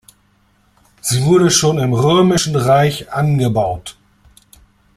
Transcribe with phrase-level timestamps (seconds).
[1.01, 3.97] Sie wurde schon im römischen Reich angebaut.